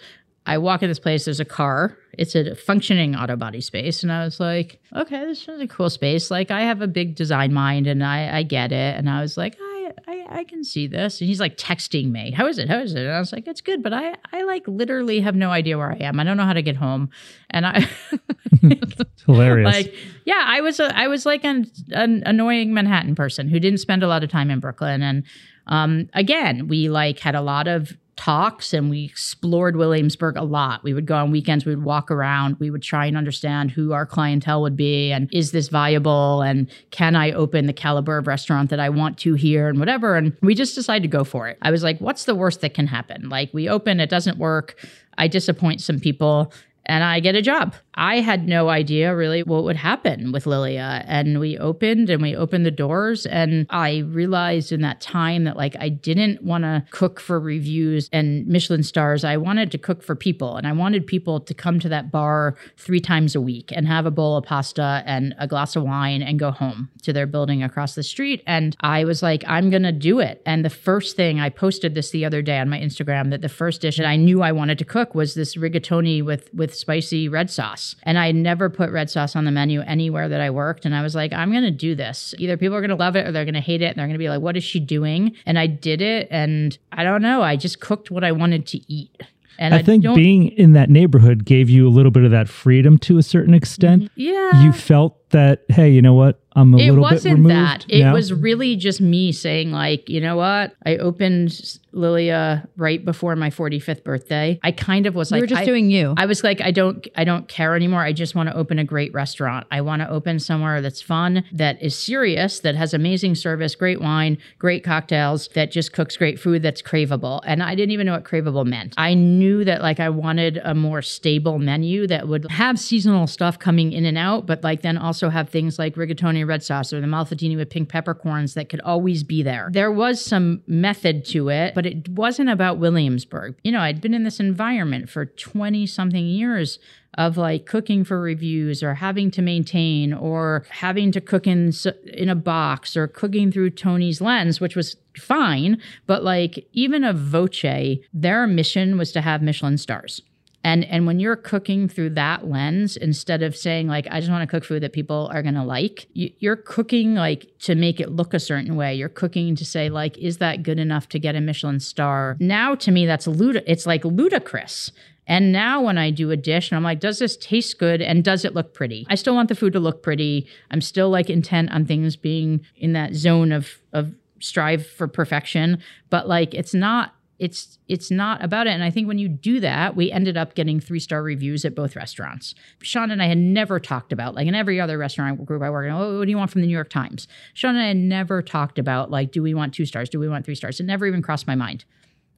[0.46, 1.98] I walk in this place, there's a car.
[2.12, 4.02] It's a functioning auto body space.
[4.02, 6.30] And I was like, okay, this is a cool space.
[6.30, 8.96] Like, I have a big design mind and I, I get it.
[8.96, 11.20] And I was like, I, I, I can see this.
[11.20, 12.68] And he's like texting me, how is it?
[12.68, 13.00] How is it?
[13.00, 13.82] And I was like, it's good.
[13.82, 16.20] But I, I like literally have no idea where I am.
[16.20, 17.10] I don't know how to get home.
[17.50, 17.88] And I,
[18.62, 19.74] it's hilarious.
[19.74, 23.78] Like, yeah, I was, a, I was like an, an annoying Manhattan person who didn't
[23.78, 25.02] spend a lot of time in Brooklyn.
[25.02, 25.24] And
[25.66, 30.82] um, again, we like had a lot of talks and we explored Williamsburg a lot.
[30.82, 33.92] We would go on weekends, we would walk around, we would try and understand who
[33.92, 38.26] our clientele would be and is this viable and can I open the caliber of
[38.26, 40.16] restaurant that I want to here and whatever.
[40.16, 41.58] And we just decided to go for it.
[41.62, 43.28] I was like, what's the worst that can happen?
[43.28, 44.76] Like we open, it doesn't work.
[45.18, 46.52] I disappoint some people
[46.86, 47.74] and I get a job.
[47.94, 51.02] I had no idea really what would happen with Lilia.
[51.06, 53.24] And we opened and we opened the doors.
[53.24, 58.10] And I realized in that time that like I didn't want to cook for reviews
[58.12, 59.24] and Michelin stars.
[59.24, 60.56] I wanted to cook for people.
[60.56, 64.04] And I wanted people to come to that bar three times a week and have
[64.04, 67.62] a bowl of pasta and a glass of wine and go home to their building
[67.62, 68.42] across the street.
[68.46, 70.42] And I was like, I'm going to do it.
[70.44, 73.48] And the first thing I posted this the other day on my Instagram that the
[73.48, 77.28] first dish that I knew I wanted to cook was this rigatoni with, with spicy
[77.28, 77.96] red sauce.
[78.02, 80.84] And I never put red sauce on the menu anywhere that I worked.
[80.84, 82.34] And I was like, I'm going to do this.
[82.38, 83.86] Either people are going to love it or they're going to hate it.
[83.86, 85.34] And they're going to be like, what is she doing?
[85.46, 86.28] And I did it.
[86.30, 87.42] And I don't know.
[87.42, 89.22] I just cooked what I wanted to eat.
[89.58, 92.48] And I, I think being in that neighborhood gave you a little bit of that
[92.48, 94.04] freedom to a certain extent.
[94.04, 94.20] Mm-hmm.
[94.20, 94.64] Yeah.
[94.64, 96.40] You felt that, hey, you know what?
[96.56, 97.26] I'm a it little bit removed.
[97.26, 97.84] It wasn't that.
[97.86, 98.14] It now.
[98.14, 100.74] was really just me saying, like, you know what?
[100.86, 104.58] I opened Lilia right before my 45th birthday.
[104.62, 106.14] I kind of was like, you were just I, doing you.
[106.16, 108.00] I was like, I don't, I don't care anymore.
[108.00, 109.66] I just want to open a great restaurant.
[109.70, 114.00] I want to open somewhere that's fun, that is serious, that has amazing service, great
[114.00, 117.42] wine, great cocktails, that just cooks great food, that's craveable.
[117.44, 118.94] And I didn't even know what craveable meant.
[118.96, 123.58] I knew that like I wanted a more stable menu that would have seasonal stuff
[123.58, 127.00] coming in and out, but like then also have things like rigatoni red sauce or
[127.00, 129.68] the malfettini with pink peppercorns that could always be there.
[129.72, 133.56] There was some method to it, but it wasn't about Williamsburg.
[133.64, 136.78] You know, I'd been in this environment for 20 something years
[137.16, 141.72] of like cooking for reviews or having to maintain or having to cook in
[142.12, 147.12] in a box or cooking through Tony's lens which was fine but like even a
[147.12, 147.64] voce
[148.12, 150.20] their mission was to have Michelin stars
[150.66, 154.42] And and when you're cooking through that lens, instead of saying like I just want
[154.42, 158.10] to cook food that people are gonna like, you, you're cooking like to make it
[158.10, 158.92] look a certain way.
[158.92, 162.36] You're cooking to say like, is that good enough to get a Michelin star?
[162.40, 164.90] Now to me, that's lud- It's like ludicrous.
[165.28, 168.24] And now when I do a dish and I'm like, does this taste good and
[168.24, 169.06] does it look pretty?
[169.08, 170.48] I still want the food to look pretty.
[170.72, 175.78] I'm still like intent on things being in that zone of of strive for perfection,
[176.10, 179.60] but like it's not it's it's not about it and i think when you do
[179.60, 183.38] that we ended up getting three star reviews at both restaurants sean and i had
[183.38, 186.30] never talked about like in every other restaurant group i work in oh what do
[186.30, 189.32] you want from the new york times sean and i had never talked about like
[189.32, 191.54] do we want two stars do we want three stars it never even crossed my
[191.54, 191.84] mind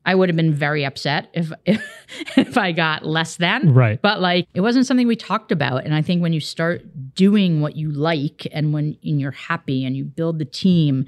[0.08, 1.84] I would have been very upset if, if
[2.38, 3.74] if I got less than.
[3.74, 4.00] Right.
[4.00, 5.84] But like it wasn't something we talked about.
[5.84, 9.84] And I think when you start doing what you like and when and you're happy
[9.84, 11.04] and you build the team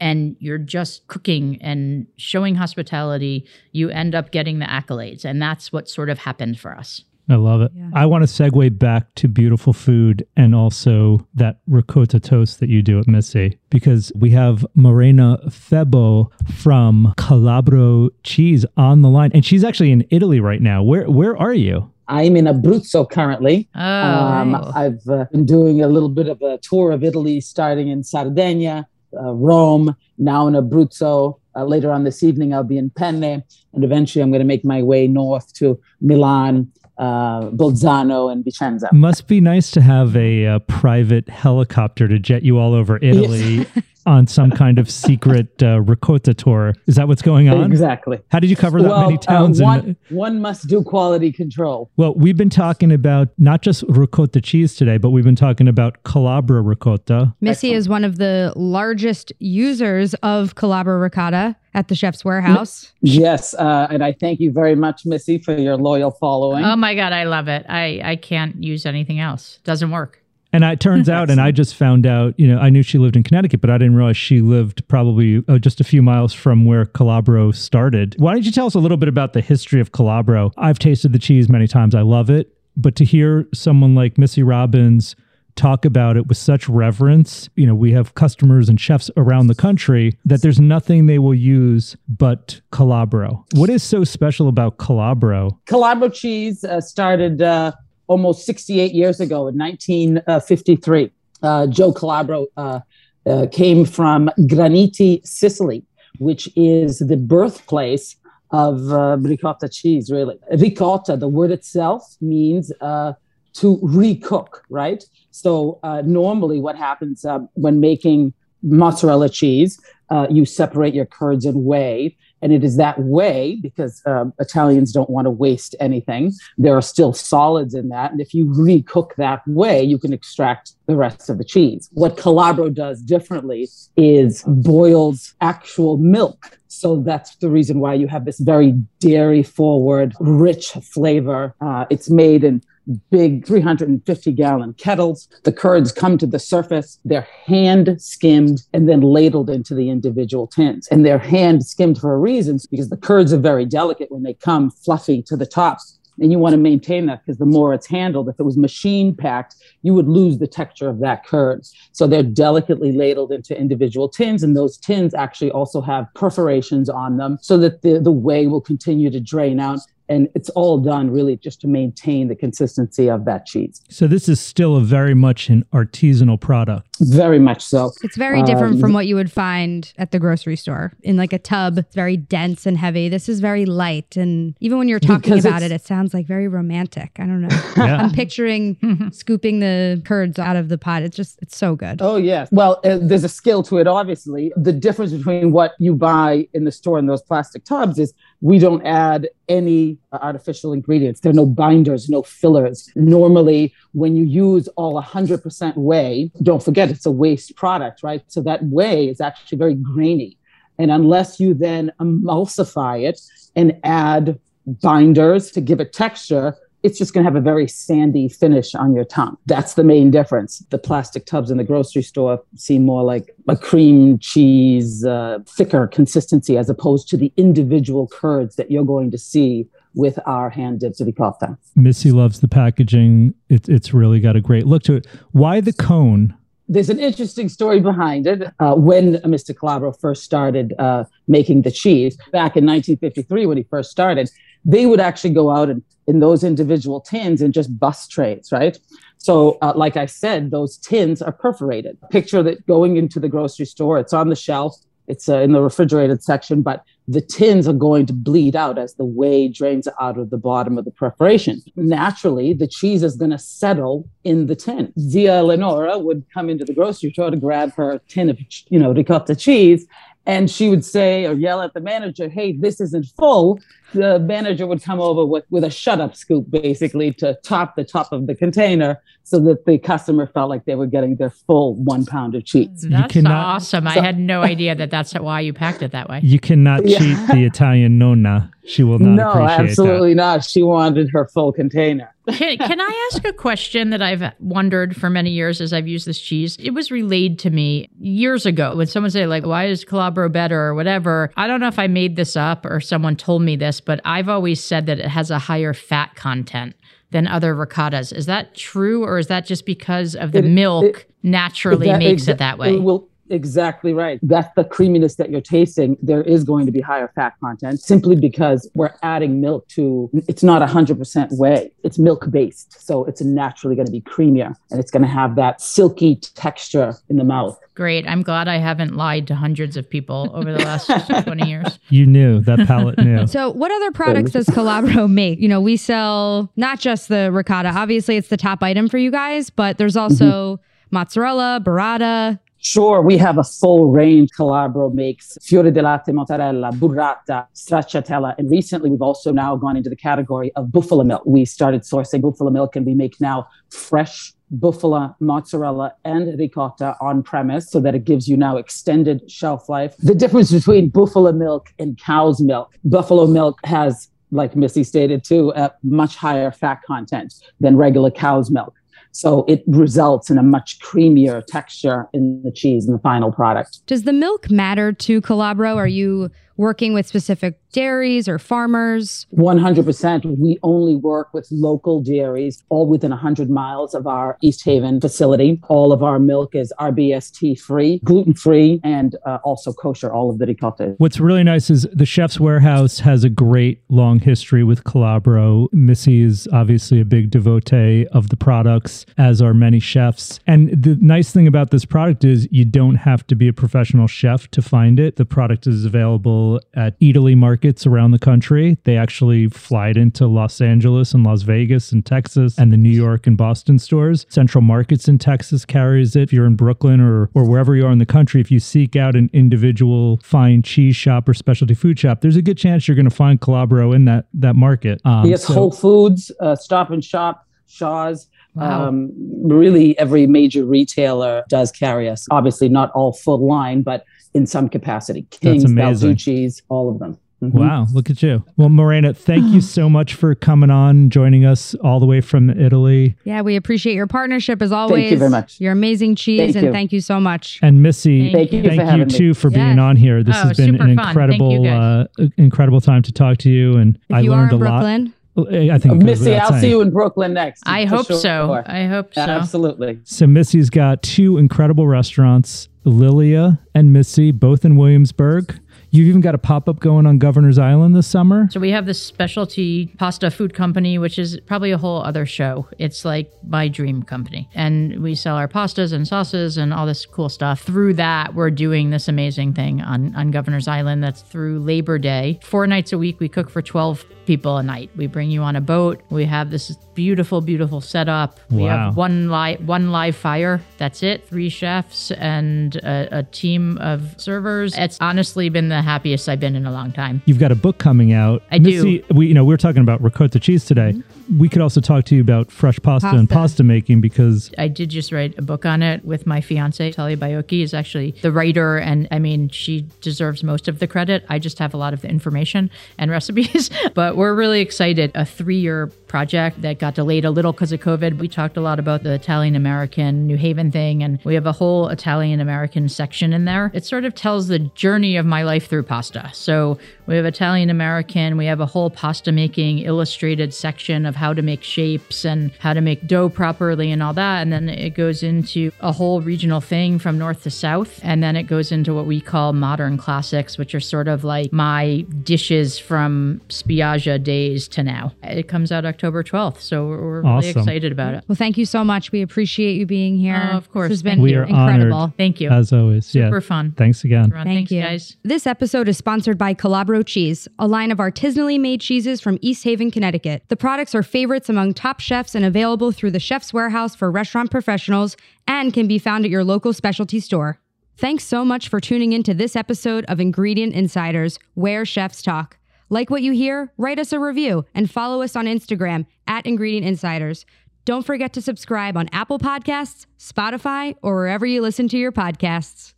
[0.00, 5.24] and you're just cooking and showing hospitality, you end up getting the accolades.
[5.24, 7.04] And that's what sort of happened for us.
[7.28, 7.70] I love it.
[7.76, 7.90] Yeah.
[7.94, 12.82] I want to segue back to beautiful food and also that ricotta toast that you
[12.82, 19.44] do at Misi because we have Morena Febbo from Calabro Cheese on the line, and
[19.44, 20.82] she's actually in Italy right now.
[20.82, 21.92] Where where are you?
[22.08, 23.68] I'm in Abruzzo currently.
[23.76, 27.86] Oh, Um, I've uh, been doing a little bit of a tour of Italy, starting
[27.86, 31.38] in Sardinia, uh, Rome, now in Abruzzo.
[31.56, 33.42] Uh, later on this evening, I'll be in Penne,
[33.72, 38.92] and eventually I'm going to make my way north to Milan, uh, Bolzano, and Vicenza.
[38.92, 43.66] Must be nice to have a, uh private helicopter to jet you all over Italy
[44.10, 46.74] on some kind of secret uh, ricotta tour.
[46.86, 47.70] Is that what's going on?
[47.70, 48.18] Exactly.
[48.30, 49.60] How did you cover that well, many uh, towns?
[49.60, 51.90] in- one, one must do quality control.
[51.96, 56.02] Well, we've been talking about not just ricotta cheese today, but we've been talking about
[56.02, 57.34] Calabro ricotta.
[57.40, 62.92] Missy is one of the largest users of Calabro ricotta at the Chef's Warehouse.
[63.02, 66.64] Yes, uh, and I thank you very much, Missy, for your loyal following.
[66.64, 67.64] oh my God, I love it.
[67.68, 69.60] I, I can't use anything else.
[69.62, 70.20] Doesn't work.
[70.52, 73.16] And it turns out, and I just found out, you know, I knew she lived
[73.16, 76.64] in Connecticut, but I didn't realize she lived probably uh, just a few miles from
[76.64, 78.16] where Calabro started.
[78.18, 80.52] Why don't you tell us a little bit about the history of Calabro?
[80.56, 81.94] I've tasted the cheese many times.
[81.94, 82.52] I love it.
[82.76, 85.14] But to hear someone like Missy Robbins
[85.56, 89.54] talk about it with such reverence, you know, we have customers and chefs around the
[89.54, 93.44] country that there's nothing they will use but Calabro.
[93.54, 95.58] What is so special about Calabro?
[95.66, 97.72] Calabro cheese uh, started uh,
[98.10, 101.12] almost 68 years ago in 1953.
[101.42, 102.80] Uh, Joe Calabro uh,
[103.24, 105.84] uh, came from Graniti, Sicily,
[106.18, 108.16] which is the birthplace
[108.50, 110.36] of uh, ricotta cheese, really.
[110.58, 113.12] Ricotta, the word itself, means uh,
[113.52, 115.04] to recook, right?
[115.30, 121.46] So uh, normally what happens uh, when making mozzarella cheese, uh, you separate your curds
[121.46, 122.16] and whey.
[122.42, 126.32] And it is that way because um, Italians don't want to waste anything.
[126.58, 128.12] There are still solids in that.
[128.12, 131.88] And if you recook that way, you can extract the rest of the cheese.
[131.92, 136.58] What Calabro does differently is boils actual milk.
[136.68, 141.54] So that's the reason why you have this very dairy forward, rich flavor.
[141.60, 142.62] Uh, it's made in
[143.10, 145.28] big 350 gallon kettles.
[145.44, 150.46] The curds come to the surface, they're hand skimmed and then ladled into the individual
[150.46, 150.88] tins.
[150.88, 154.34] And they're hand skimmed for a reason because the curds are very delicate when they
[154.34, 155.78] come fluffy to the top.
[156.20, 159.16] And you want to maintain that because the more it's handled, if it was machine
[159.16, 161.64] packed, you would lose the texture of that curd.
[161.92, 167.16] So they're delicately ladled into individual tins, and those tins actually also have perforations on
[167.16, 171.10] them so that the, the whey will continue to drain out and it's all done
[171.10, 173.80] really just to maintain the consistency of that cheese.
[173.88, 176.89] So this is still a very much an artisanal product.
[177.00, 177.92] Very much so.
[178.02, 181.32] It's very different Um, from what you would find at the grocery store in like
[181.32, 181.78] a tub.
[181.78, 183.08] It's very dense and heavy.
[183.08, 184.16] This is very light.
[184.16, 187.12] And even when you're talking about it, it sounds like very romantic.
[187.18, 187.48] I don't know.
[187.80, 188.02] Yeah.
[188.02, 188.76] I'm picturing
[189.12, 191.02] scooping the curds out of the pot.
[191.02, 192.02] It's just, it's so good.
[192.02, 192.48] Oh, yes.
[192.52, 194.52] Well, uh, there's a skill to it, obviously.
[194.56, 198.58] The difference between what you buy in the store in those plastic tubs is we
[198.58, 201.20] don't add any artificial ingredients.
[201.20, 202.90] There are no binders, no fillers.
[202.96, 208.22] Normally, when you use all 100% whey, don't forget it's a waste product, right?
[208.28, 210.36] So that whey is actually very grainy.
[210.78, 213.20] And unless you then emulsify it
[213.54, 218.28] and add binders to give it texture, it's just going to have a very sandy
[218.28, 219.36] finish on your tongue.
[219.46, 220.64] That's the main difference.
[220.70, 225.86] The plastic tubs in the grocery store seem more like a cream cheese, uh, thicker
[225.86, 230.80] consistency as opposed to the individual curds that you're going to see with our hand
[230.80, 231.58] dipped ricotta.
[231.76, 233.34] Missy loves the packaging.
[233.48, 235.06] It, it's really got a great look to it.
[235.32, 236.34] Why the cone?
[236.68, 238.42] There's an interesting story behind it.
[238.60, 239.52] Uh, when Mr.
[239.52, 244.30] Calabro first started uh, making the cheese back in 1953, when he first started,
[244.64, 248.78] they would actually go out and in those individual tins and just bus trays, right?
[249.18, 251.96] So, uh, like I said, those tins are perforated.
[252.10, 254.76] Picture that going into the grocery store, it's on the shelf,
[255.06, 258.94] it's uh, in the refrigerated section, but the tins are going to bleed out as
[258.94, 261.60] the whey drains out of the bottom of the preparation.
[261.76, 264.92] Naturally, the cheese is going to settle in the tin.
[264.98, 268.38] Zia Lenora would come into the grocery store to grab her tin of,
[268.68, 269.86] you know, ricotta cheese,
[270.26, 273.58] and she would say or yell at the manager, "Hey, this isn't full."
[273.92, 277.84] The manager would come over with with a shut up scoop, basically, to top the
[277.84, 281.74] top of the container, so that the customer felt like they were getting their full
[281.76, 282.86] one pound of cheese.
[282.88, 283.84] That's cannot, awesome.
[283.84, 286.20] So, I had no idea that that's why you packed it that way.
[286.22, 286.98] You cannot yeah.
[286.98, 288.50] cheat the Italian nonna.
[288.64, 289.34] She will not.
[289.34, 290.16] No, absolutely that.
[290.16, 290.44] not.
[290.44, 292.14] She wanted her full container.
[292.28, 296.06] can, can I ask a question that I've wondered for many years as I've used
[296.06, 296.56] this cheese?
[296.60, 300.60] It was relayed to me years ago when someone said, like, why is Calabro better
[300.60, 301.32] or whatever?
[301.36, 304.28] I don't know if I made this up or someone told me this, but I've
[304.28, 306.76] always said that it has a higher fat content
[307.10, 308.12] than other ricottas.
[308.12, 311.98] Is that true, or is that just because of the it, milk it, naturally that,
[311.98, 312.78] makes exa- it that way?
[312.78, 314.18] Well, exactly right.
[314.22, 315.96] That's the creaminess that you're tasting.
[316.02, 320.10] There is going to be higher fat content simply because we're adding milk to.
[320.28, 321.72] It's not 100% whey.
[321.82, 325.36] It's milk based, so it's naturally going to be creamier, and it's going to have
[325.36, 327.58] that silky texture in the mouth.
[327.74, 328.06] Great.
[328.06, 330.90] I'm glad I haven't lied to hundreds of people over the last
[331.24, 331.78] 20 years.
[331.88, 333.26] You knew that palate knew.
[333.26, 335.38] So, what other products does Calabro make?
[335.40, 337.68] You know, we sell not just the ricotta.
[337.68, 340.96] Obviously, it's the top item for you guys, but there's also mm-hmm.
[340.96, 344.28] mozzarella, burrata, Sure, we have a full range.
[344.36, 349.88] Calabro makes fiore di latte, mozzarella, burrata, stracciatella, and recently we've also now gone into
[349.88, 351.22] the category of buffalo milk.
[351.24, 357.22] We started sourcing buffalo milk, and we make now fresh buffalo mozzarella and ricotta on
[357.22, 359.96] premise so that it gives you now extended shelf life.
[359.96, 365.52] The difference between buffalo milk and cow's milk, buffalo milk has like Missy stated too,
[365.56, 368.74] a much higher fat content than regular cow's milk.
[369.12, 373.80] So it results in a much creamier texture in the cheese in the final product.
[373.86, 375.76] Does the milk matter to Calabro?
[375.76, 376.30] Are you
[376.60, 379.26] working with specific dairies or farmers?
[379.34, 380.38] 100%.
[380.38, 385.58] We only work with local dairies, all within 100 miles of our East Haven facility.
[385.68, 390.38] All of our milk is RBST free, gluten free, and uh, also kosher, all of
[390.38, 390.94] the ricotta.
[390.98, 395.66] What's really nice is the Chef's Warehouse has a great long history with Calabro.
[395.72, 400.40] Missy is obviously a big devotee of the products, as are many chefs.
[400.46, 404.06] And the nice thing about this product is you don't have to be a professional
[404.06, 405.16] chef to find it.
[405.16, 408.78] The product is available at Eataly Market markets around the country.
[408.84, 412.90] They actually fly it into Los Angeles and Las Vegas and Texas and the New
[412.90, 414.24] York and Boston stores.
[414.28, 416.22] Central Markets in Texas carries it.
[416.22, 418.96] If you're in Brooklyn or, or wherever you are in the country, if you seek
[418.96, 422.94] out an individual fine cheese shop or specialty food shop, there's a good chance you're
[422.94, 425.00] going to find Calabro in that, that market.
[425.04, 428.28] Um, yes, so, Whole Foods, uh, Stop and Shop, Shaw's.
[428.54, 428.88] Wow.
[428.88, 429.12] Um,
[429.48, 432.26] really, every major retailer does carry us.
[432.32, 434.04] Obviously, not all full line, but
[434.34, 435.26] in some capacity.
[435.30, 437.18] King's, Balducci's, all of them.
[437.42, 437.58] Mm-hmm.
[437.58, 438.44] Wow, look at you.
[438.58, 442.50] Well, Morena, thank you so much for coming on, joining us all the way from
[442.50, 443.16] Italy.
[443.24, 445.04] Yeah, we appreciate your partnership as always.
[445.04, 445.58] Thank you very much.
[445.58, 446.72] Your amazing cheese, thank and you.
[446.72, 447.58] thank you so much.
[447.62, 450.22] And Missy, thank you, thank you too for being on here.
[450.22, 452.04] This oh, has been an incredible, uh,
[452.36, 455.14] incredible time to talk to you, and if I you learned a Brooklyn, lot.
[455.54, 456.60] I think Missy, I'll saying.
[456.60, 457.62] see you in Brooklyn next.
[457.64, 458.18] I hope sure.
[458.18, 458.62] so.
[458.66, 459.22] I hope so.
[459.22, 460.00] Absolutely.
[460.04, 465.58] So Missy's got two incredible restaurants, Lilia and Misi, both in Williamsburg.
[465.92, 468.48] You've even got a pop up going on Governor's Island this summer.
[468.50, 472.68] So we have this specialty pasta food company, which is probably a whole other show.
[472.78, 474.48] It's like my dream company.
[474.54, 477.62] And we sell our pastas and sauces and all this cool stuff.
[477.62, 482.38] Through that, we're doing this amazing thing on, on Governor's Island that's through Labor Day.
[482.44, 484.90] Four nights a week, we cook for 12 people a night.
[484.94, 486.00] We bring you on a boat.
[486.08, 488.38] We have this beautiful, beautiful setup.
[488.50, 488.56] Wow.
[488.56, 490.60] We have one live one live fire.
[490.78, 491.26] That's it.
[491.26, 494.76] Three chefs and a, a, team of servers.
[494.76, 497.22] It's honestly been the happiest I've been in a long time.
[497.26, 498.42] You've got a book coming out.
[498.50, 499.14] I Missy, do.
[499.14, 500.92] We you know we are talking about ricotta cheese today.
[500.92, 504.50] Mm-hmm we could also talk to you about fresh pasta, pasta, and pasta making because
[504.58, 506.92] I did just write a book on it with my fiance.
[506.92, 511.24] Talia Baiocchi is actually the writer, and I mean, she deserves most of the credit.
[511.28, 515.12] I just have a lot of the information and recipes, but we're really excited.
[515.14, 518.18] A three year project that got delayed a little because of COVID.
[518.18, 521.52] We talked a lot about the Italian American New Haven thing, and we have a
[521.52, 523.70] whole Italian American section in there.
[523.74, 526.30] It sort of tells the journey of my life through pasta.
[526.32, 526.78] So
[527.10, 528.36] We have Italian American.
[528.36, 532.72] We have a whole pasta making illustrated section of how to make shapes and how
[532.72, 534.42] to make dough properly and all that.
[534.42, 537.98] And then it goes into a whole regional thing from north to south.
[538.04, 541.52] And then it goes into what we call modern classics, which are sort of like
[541.52, 545.12] my dishes from Spiaggia days to now.
[545.24, 546.60] It comes out October 12th.
[546.60, 548.24] So we're, we're really excited about it.
[548.28, 549.10] Well, thank you so much.
[549.10, 550.50] We appreciate you being here.
[550.52, 550.90] Oh, of course.
[550.90, 551.92] This has been We are incredible.
[551.96, 552.16] honored.
[552.16, 552.50] Thank you.
[552.50, 553.04] As always.
[553.06, 553.40] Super yeah.
[553.40, 553.72] fun.
[553.76, 554.30] Thanks again.
[554.30, 554.80] Ron, Thank Thanks, you.
[554.80, 555.16] guys.
[555.24, 559.64] This episode is sponsored by Calabro Cheese, a line of artisanally made cheeses from East
[559.64, 560.44] Haven, Connecticut.
[560.48, 564.50] The products are favorites among top chefs and available through the Chef's Warehouse for restaurant
[564.50, 567.60] professionals and can be found at your local specialty store.
[567.96, 572.56] Thanks so much for tuning in to this episode of Ingredient Insiders, where chefs talk.
[572.88, 573.72] Like what you hear?
[573.76, 577.46] Write us a review and follow us on Instagram at Ingredient Insiders.
[577.84, 582.94] Don't forget to subscribe on Apple Podcasts, Spotify, or wherever you listen to your podcasts.